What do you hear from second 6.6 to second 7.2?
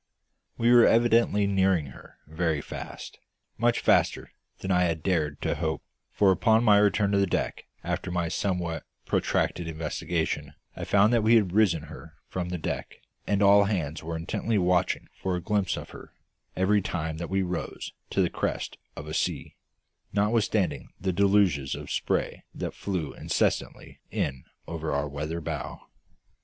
my return to